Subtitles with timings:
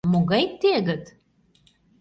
[0.11, 1.03] Могай тегыт?